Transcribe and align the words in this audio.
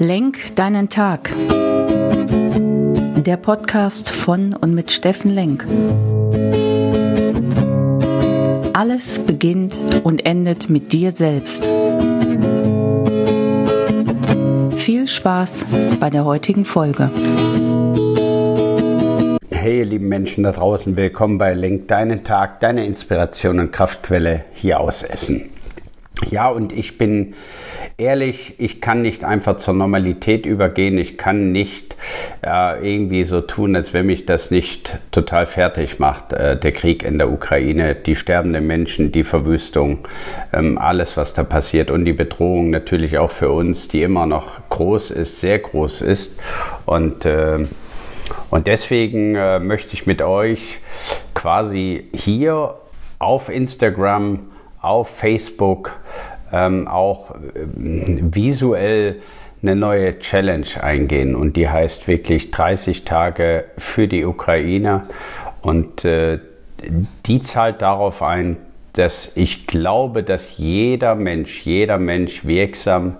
Lenk 0.00 0.54
deinen 0.54 0.88
Tag. 0.88 1.28
Der 3.16 3.36
Podcast 3.36 4.10
von 4.10 4.54
und 4.54 4.72
mit 4.72 4.92
Steffen 4.92 5.32
Lenk. 5.32 5.66
Alles 8.74 9.18
beginnt 9.18 9.76
und 10.04 10.24
endet 10.24 10.70
mit 10.70 10.92
dir 10.92 11.10
selbst. 11.10 11.68
Viel 14.76 15.08
Spaß 15.08 15.66
bei 15.98 16.10
der 16.10 16.24
heutigen 16.24 16.64
Folge. 16.64 17.10
Hey, 19.50 19.78
ihr 19.78 19.84
lieben 19.84 20.06
Menschen 20.06 20.44
da 20.44 20.52
draußen, 20.52 20.96
willkommen 20.96 21.38
bei 21.38 21.54
Lenk 21.54 21.88
deinen 21.88 22.22
Tag, 22.22 22.60
deine 22.60 22.86
Inspiration 22.86 23.58
und 23.58 23.72
Kraftquelle 23.72 24.44
hier 24.52 24.78
aus 24.78 25.02
Essen. 25.02 25.50
Ja, 26.30 26.48
und 26.48 26.72
ich 26.72 26.98
bin 26.98 27.34
ehrlich, 27.96 28.54
ich 28.58 28.80
kann 28.80 29.02
nicht 29.02 29.24
einfach 29.24 29.58
zur 29.58 29.74
Normalität 29.74 30.46
übergehen. 30.46 30.98
Ich 30.98 31.16
kann 31.16 31.52
nicht 31.52 31.96
äh, 32.42 32.94
irgendwie 32.94 33.24
so 33.24 33.40
tun, 33.40 33.76
als 33.76 33.94
wenn 33.94 34.06
mich 34.06 34.26
das 34.26 34.50
nicht 34.50 34.98
total 35.12 35.46
fertig 35.46 35.98
macht. 35.98 36.32
Äh, 36.32 36.58
der 36.58 36.72
Krieg 36.72 37.04
in 37.04 37.18
der 37.18 37.30
Ukraine, 37.30 37.94
die 37.94 38.16
sterbenden 38.16 38.66
Menschen, 38.66 39.12
die 39.12 39.22
Verwüstung, 39.22 40.06
ähm, 40.52 40.76
alles, 40.76 41.16
was 41.16 41.34
da 41.34 41.44
passiert 41.44 41.90
und 41.90 42.04
die 42.04 42.12
Bedrohung 42.12 42.70
natürlich 42.70 43.16
auch 43.18 43.30
für 43.30 43.50
uns, 43.50 43.88
die 43.88 44.02
immer 44.02 44.26
noch 44.26 44.68
groß 44.70 45.12
ist, 45.12 45.40
sehr 45.40 45.60
groß 45.60 46.02
ist. 46.02 46.40
Und, 46.84 47.24
äh, 47.26 47.64
und 48.50 48.66
deswegen 48.66 49.36
äh, 49.36 49.60
möchte 49.60 49.94
ich 49.94 50.06
mit 50.06 50.20
euch 50.20 50.78
quasi 51.34 52.08
hier 52.12 52.74
auf 53.20 53.48
Instagram 53.48 54.40
auf 54.80 55.08
Facebook 55.08 55.98
ähm, 56.52 56.88
auch 56.88 57.32
äh, 57.32 57.36
visuell 57.76 59.16
eine 59.62 59.74
neue 59.74 60.18
Challenge 60.20 60.66
eingehen 60.80 61.34
und 61.34 61.56
die 61.56 61.68
heißt 61.68 62.06
wirklich 62.06 62.50
30 62.50 63.04
Tage 63.04 63.64
für 63.76 64.06
die 64.06 64.24
Ukraine 64.24 65.04
und 65.62 66.04
äh, 66.04 66.38
die 67.26 67.40
zahlt 67.40 67.82
darauf 67.82 68.22
ein, 68.22 68.56
dass 68.92 69.32
ich 69.34 69.66
glaube, 69.66 70.22
dass 70.22 70.58
jeder 70.58 71.14
Mensch, 71.14 71.62
jeder 71.64 71.98
Mensch 71.98 72.44
wirksam 72.44 73.16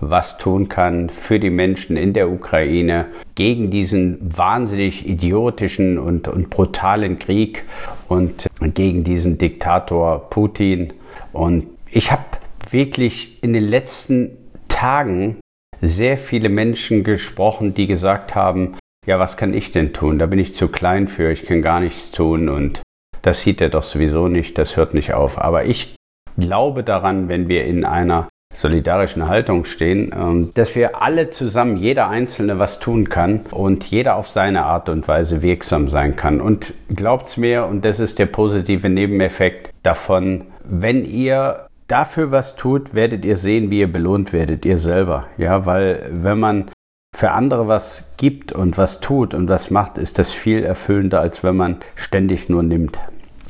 was 0.00 0.38
tun 0.38 0.68
kann 0.68 1.10
für 1.10 1.38
die 1.38 1.50
Menschen 1.50 1.96
in 1.96 2.14
der 2.14 2.30
Ukraine 2.30 3.06
gegen 3.34 3.70
diesen 3.70 4.18
wahnsinnig 4.36 5.06
idiotischen 5.06 5.98
und, 5.98 6.26
und 6.26 6.48
brutalen 6.48 7.18
Krieg 7.18 7.64
und 8.08 8.46
gegen 8.74 9.04
diesen 9.04 9.36
Diktator 9.36 10.30
Putin. 10.30 10.94
Und 11.32 11.66
ich 11.90 12.12
habe 12.12 12.24
wirklich 12.70 13.42
in 13.42 13.52
den 13.52 13.64
letzten 13.64 14.36
Tagen 14.68 15.38
sehr 15.80 16.18
viele 16.18 16.48
Menschen 16.48 17.04
gesprochen, 17.04 17.74
die 17.74 17.86
gesagt 17.86 18.34
haben, 18.34 18.76
ja, 19.06 19.18
was 19.18 19.36
kann 19.36 19.54
ich 19.54 19.72
denn 19.72 19.92
tun? 19.92 20.18
Da 20.18 20.26
bin 20.26 20.38
ich 20.38 20.54
zu 20.54 20.68
klein 20.68 21.08
für, 21.08 21.30
ich 21.30 21.46
kann 21.46 21.62
gar 21.62 21.80
nichts 21.80 22.10
tun 22.10 22.48
und 22.48 22.82
das 23.22 23.40
sieht 23.42 23.60
er 23.60 23.70
doch 23.70 23.82
sowieso 23.82 24.28
nicht, 24.28 24.58
das 24.58 24.76
hört 24.76 24.94
nicht 24.94 25.14
auf. 25.14 25.38
Aber 25.38 25.64
ich 25.64 25.94
glaube 26.38 26.84
daran, 26.84 27.28
wenn 27.28 27.48
wir 27.48 27.64
in 27.64 27.84
einer 27.84 28.28
solidarischen 28.52 29.28
Haltung 29.28 29.64
stehen, 29.64 30.12
ähm, 30.16 30.50
dass 30.54 30.74
wir 30.74 31.02
alle 31.02 31.30
zusammen, 31.30 31.76
jeder 31.76 32.08
Einzelne 32.08 32.58
was 32.58 32.80
tun 32.80 33.08
kann 33.08 33.42
und 33.50 33.84
jeder 33.84 34.16
auf 34.16 34.28
seine 34.28 34.64
Art 34.64 34.88
und 34.88 35.06
Weise 35.06 35.40
wirksam 35.40 35.88
sein 35.88 36.16
kann. 36.16 36.40
Und 36.40 36.74
glaubt's 36.94 37.36
mir, 37.36 37.66
und 37.66 37.84
das 37.84 38.00
ist 38.00 38.18
der 38.18 38.26
positive 38.26 38.88
Nebeneffekt 38.88 39.70
davon, 39.82 40.46
wenn 40.70 41.04
ihr 41.04 41.66
dafür 41.88 42.30
was 42.30 42.56
tut, 42.56 42.94
werdet 42.94 43.24
ihr 43.24 43.36
sehen, 43.36 43.70
wie 43.70 43.80
ihr 43.80 43.92
belohnt 43.92 44.32
werdet, 44.32 44.64
ihr 44.64 44.78
selber. 44.78 45.26
Ja, 45.36 45.66
weil 45.66 46.08
wenn 46.10 46.38
man 46.38 46.70
für 47.14 47.32
andere 47.32 47.66
was 47.66 48.14
gibt 48.16 48.52
und 48.52 48.78
was 48.78 49.00
tut 49.00 49.34
und 49.34 49.48
was 49.48 49.70
macht, 49.70 49.98
ist 49.98 50.18
das 50.18 50.32
viel 50.32 50.62
erfüllender, 50.62 51.20
als 51.20 51.42
wenn 51.42 51.56
man 51.56 51.80
ständig 51.96 52.48
nur 52.48 52.62
nimmt. 52.62 53.00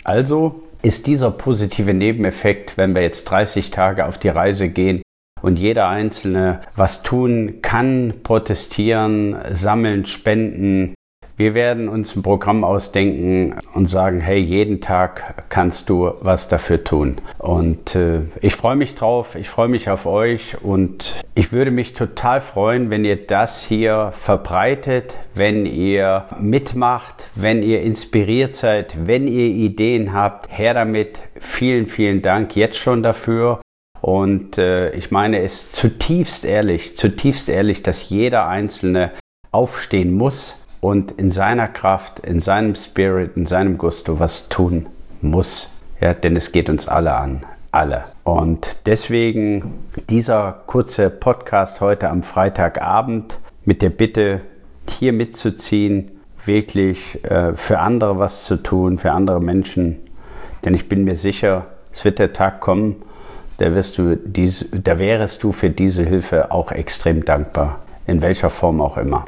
Also 0.02 0.62
ist 0.82 1.06
dieser 1.06 1.30
positive 1.30 1.92
Nebeneffekt, 1.92 2.78
wenn 2.78 2.94
wir 2.94 3.02
jetzt 3.02 3.24
30 3.24 3.70
Tage 3.70 4.06
auf 4.06 4.16
die 4.16 4.30
Reise 4.30 4.70
gehen 4.70 5.02
und 5.42 5.58
jeder 5.58 5.88
Einzelne 5.88 6.62
was 6.74 7.02
tun 7.02 7.60
kann, 7.60 8.14
protestieren, 8.22 9.36
sammeln, 9.52 10.06
spenden, 10.06 10.94
wir 11.40 11.54
werden 11.54 11.88
uns 11.88 12.14
ein 12.14 12.22
Programm 12.22 12.64
ausdenken 12.64 13.58
und 13.72 13.88
sagen, 13.88 14.20
hey, 14.20 14.38
jeden 14.38 14.82
Tag 14.82 15.46
kannst 15.48 15.88
du 15.88 16.12
was 16.20 16.48
dafür 16.48 16.84
tun. 16.84 17.16
Und 17.38 17.94
äh, 17.96 18.24
ich 18.42 18.54
freue 18.54 18.76
mich 18.76 18.94
drauf, 18.94 19.36
ich 19.36 19.48
freue 19.48 19.68
mich 19.68 19.88
auf 19.88 20.04
euch 20.04 20.62
und 20.62 21.14
ich 21.34 21.50
würde 21.50 21.70
mich 21.70 21.94
total 21.94 22.42
freuen, 22.42 22.90
wenn 22.90 23.06
ihr 23.06 23.26
das 23.26 23.64
hier 23.64 24.12
verbreitet, 24.20 25.16
wenn 25.34 25.64
ihr 25.64 26.26
mitmacht, 26.38 27.26
wenn 27.36 27.62
ihr 27.62 27.80
inspiriert 27.80 28.54
seid, 28.54 29.06
wenn 29.06 29.26
ihr 29.26 29.46
Ideen 29.46 30.12
habt. 30.12 30.46
Her 30.50 30.74
damit. 30.74 31.20
Vielen, 31.38 31.86
vielen 31.86 32.20
Dank 32.20 32.54
jetzt 32.54 32.76
schon 32.76 33.02
dafür. 33.02 33.62
Und 34.02 34.58
äh, 34.58 34.90
ich 34.90 35.10
meine 35.10 35.40
es 35.40 35.72
zutiefst 35.72 36.44
ehrlich, 36.44 36.98
zutiefst 36.98 37.48
ehrlich, 37.48 37.82
dass 37.82 38.10
jeder 38.10 38.46
Einzelne 38.46 39.12
aufstehen 39.52 40.12
muss 40.12 40.60
und 40.80 41.12
in 41.12 41.30
seiner 41.30 41.68
Kraft, 41.68 42.20
in 42.20 42.40
seinem 42.40 42.74
Spirit, 42.74 43.36
in 43.36 43.46
seinem 43.46 43.78
Gusto 43.78 44.18
was 44.18 44.48
tun 44.48 44.88
muss. 45.20 45.70
Ja, 46.00 46.14
denn 46.14 46.36
es 46.36 46.52
geht 46.52 46.70
uns 46.70 46.88
alle 46.88 47.14
an. 47.14 47.44
Alle. 47.72 48.04
Und 48.24 48.76
deswegen 48.86 49.84
dieser 50.08 50.62
kurze 50.66 51.08
Podcast 51.08 51.80
heute 51.80 52.08
am 52.08 52.22
Freitagabend 52.22 53.38
mit 53.64 53.80
der 53.82 53.90
Bitte, 53.90 54.40
hier 54.88 55.12
mitzuziehen, 55.12 56.10
wirklich 56.44 57.22
äh, 57.24 57.52
für 57.54 57.78
andere 57.78 58.18
was 58.18 58.44
zu 58.44 58.56
tun, 58.56 58.98
für 58.98 59.12
andere 59.12 59.40
Menschen. 59.40 59.98
Denn 60.64 60.74
ich 60.74 60.88
bin 60.88 61.04
mir 61.04 61.16
sicher, 61.16 61.66
es 61.92 62.04
wird 62.04 62.18
der 62.18 62.32
Tag 62.32 62.60
kommen, 62.60 62.96
da, 63.58 63.74
wirst 63.74 63.98
du 63.98 64.16
dies, 64.16 64.68
da 64.72 64.98
wärest 64.98 65.42
du 65.42 65.52
für 65.52 65.70
diese 65.70 66.02
Hilfe 66.02 66.50
auch 66.50 66.72
extrem 66.72 67.24
dankbar, 67.24 67.80
in 68.06 68.22
welcher 68.22 68.50
Form 68.50 68.80
auch 68.80 68.96
immer. 68.96 69.26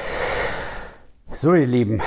So, 1.34 1.54
ihr 1.54 1.66
Lieben, 1.66 2.03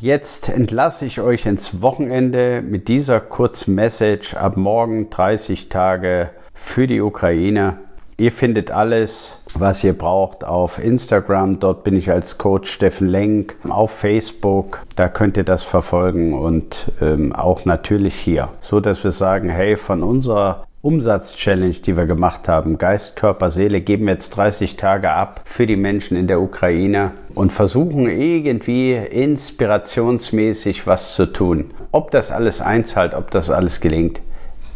jetzt 0.00 0.48
entlasse 0.48 1.04
ich 1.04 1.20
euch 1.20 1.44
ins 1.44 1.82
Wochenende 1.82 2.62
mit 2.62 2.88
dieser 2.88 3.20
kurzen 3.20 3.74
Message. 3.74 4.34
Ab 4.34 4.56
morgen 4.56 5.10
30 5.10 5.68
Tage 5.68 6.30
für 6.54 6.86
die 6.86 7.02
Ukraine. 7.02 7.76
Ihr 8.16 8.32
findet 8.32 8.70
alles, 8.70 9.36
was 9.54 9.84
ihr 9.84 9.92
braucht, 9.92 10.42
auf 10.42 10.82
Instagram. 10.82 11.60
Dort 11.60 11.84
bin 11.84 11.94
ich 11.96 12.10
als 12.10 12.38
Coach 12.38 12.72
Steffen 12.72 13.08
Lenk. 13.08 13.56
Auf 13.68 13.90
Facebook, 13.90 14.80
da 14.96 15.08
könnt 15.08 15.36
ihr 15.36 15.44
das 15.44 15.62
verfolgen 15.62 16.32
und 16.32 16.92
ähm, 17.02 17.34
auch 17.34 17.66
natürlich 17.66 18.14
hier. 18.14 18.48
So 18.60 18.80
dass 18.80 19.04
wir 19.04 19.12
sagen, 19.12 19.50
hey, 19.50 19.76
von 19.76 20.02
unserer 20.02 20.66
Umsatz-Challenge, 20.82 21.74
die 21.74 21.96
wir 21.96 22.06
gemacht 22.06 22.48
haben, 22.48 22.76
Geist, 22.76 23.14
Körper, 23.14 23.52
Seele, 23.52 23.80
geben 23.80 24.08
jetzt 24.08 24.30
30 24.30 24.76
Tage 24.76 25.12
ab 25.12 25.42
für 25.44 25.64
die 25.64 25.76
Menschen 25.76 26.16
in 26.16 26.26
der 26.26 26.40
Ukraine 26.40 27.12
und 27.36 27.52
versuchen 27.52 28.10
irgendwie 28.10 28.94
inspirationsmäßig 28.94 30.84
was 30.88 31.14
zu 31.14 31.26
tun. 31.26 31.70
Ob 31.92 32.10
das 32.10 32.32
alles 32.32 32.60
einzahlt, 32.60 33.14
ob 33.14 33.30
das 33.30 33.48
alles 33.48 33.80
gelingt, 33.80 34.20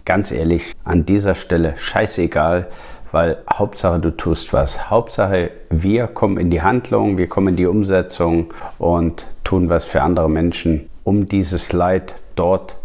ganz 0.05 0.31
ehrlich, 0.31 0.75
an 0.85 1.07
dieser 1.07 1.35
Stelle 1.35 1.75
scheißegal, 1.77 2.69
weil 3.11 3.39
Hauptsache 3.53 3.99
du 3.99 4.13
tust 4.13 4.53
was. 4.53 4.89
Hauptsache 4.89 5.51
wir 5.71 6.07
kommen 6.07 6.39
in 6.39 6.51
die 6.51 6.63
Handlung, 6.63 7.19
wir 7.19 7.29
kommen 7.29 7.49
in 7.49 7.57
die 7.57 7.67
Umsetzung 7.67 8.55
und 8.79 9.27
tun 9.43 9.69
was 9.71 9.85
für 9.85 10.03
andere 10.03 10.31
Menschen, 10.31 10.89
um 11.03 11.27
dieses 11.27 11.73
Leid 11.73 12.15
dort 12.37 12.77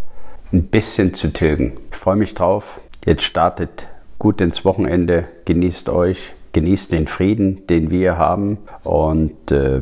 ein 0.52 0.64
bisschen 0.64 1.14
zu 1.14 1.32
tilgen. 1.32 1.74
Ich 1.92 1.98
freue 1.98 2.16
mich 2.16 2.34
drauf. 2.34 2.80
Jetzt 3.06 3.24
startet 3.24 3.88
gut 4.20 4.42
ins 4.42 4.64
Wochenende, 4.64 5.26
genießt 5.46 5.90
euch, 5.90 6.34
genießt 6.54 6.92
den 6.92 7.08
Frieden, 7.08 7.66
den 7.68 7.90
wir 7.90 8.18
haben 8.18 8.60
und 8.84 9.52
äh, 9.52 9.82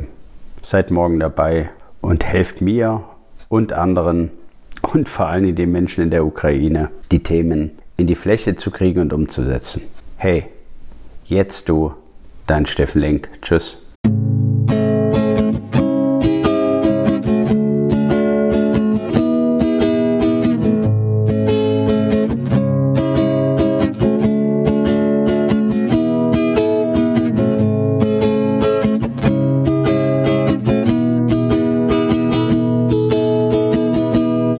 seid 0.62 0.92
morgen 0.92 1.20
dabei 1.20 1.70
und 2.02 2.24
helft 2.26 2.62
mir 2.62 3.04
und 3.50 3.74
anderen 3.74 4.32
und 4.82 5.10
vor 5.10 5.28
allem 5.28 5.56
den 5.56 5.72
Menschen 5.72 6.06
in 6.06 6.12
der 6.12 6.26
Ukraine, 6.26 6.90
die 7.12 7.22
Themen 7.22 7.72
in 7.98 8.08
die 8.08 8.16
Fläche 8.16 8.56
zu 8.56 8.72
kriegen 8.72 9.02
und 9.02 9.14
umzusetzen. 9.14 9.82
Hey, 10.16 10.46
jetzt 11.26 11.68
du, 11.68 11.94
dein 12.48 12.66
Steffen 12.66 13.02
Lenk. 13.02 13.30
Tschüss. 13.42 13.78